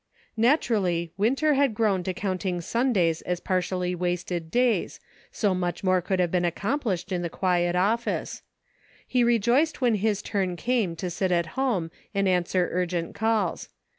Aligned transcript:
Naturally, 0.37 1.13
Winter 1.15 1.53
had 1.53 1.75
grown 1.75 2.01
to 2.05 2.11
counting 2.15 2.59
Sun 2.59 2.91
days 2.93 3.21
as 3.21 3.39
partially 3.39 3.93
wasted 3.93 4.49
days, 4.49 4.99
so 5.31 5.53
much 5.53 5.83
more 5.83 6.01
could 6.01 6.19
have 6.19 6.31
been 6.31 6.43
accomplished 6.43 7.11
in 7.11 7.21
the 7.21 7.29
quiet 7.29 7.75
office. 7.75 8.41
He 9.07 9.23
rejoiced 9.23 9.79
when 9.79 9.93
his 9.93 10.23
turn 10.23 10.55
came 10.55 10.95
to 10.95 11.11
sit 11.11 11.31
at 11.31 11.49
home 11.53 11.91
and 12.15 12.27
answer 12.27 12.67
urgent 12.71 13.13
calls. 13.13 13.69